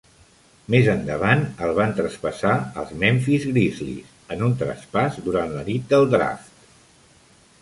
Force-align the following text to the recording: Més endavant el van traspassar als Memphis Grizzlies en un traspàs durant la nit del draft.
Més 0.75 0.87
endavant 0.93 1.43
el 1.65 1.73
van 1.81 1.93
traspassar 1.99 2.55
als 2.85 2.95
Memphis 3.05 3.45
Grizzlies 3.53 4.35
en 4.37 4.43
un 4.49 4.57
traspàs 4.63 5.21
durant 5.29 5.55
la 5.61 5.69
nit 5.73 5.87
del 5.95 6.11
draft. 6.17 6.69